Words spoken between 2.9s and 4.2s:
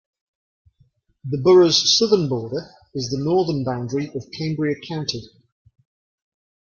is the northern boundary